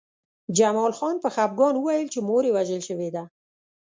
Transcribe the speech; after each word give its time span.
جمال 0.57 0.91
خان 0.97 1.15
په 1.23 1.29
خپګان 1.35 1.73
وویل 1.77 2.07
چې 2.13 2.19
مور 2.27 2.43
یې 2.47 2.51
وژل 2.55 2.81
شوې 2.87 3.09
ده 3.15 3.23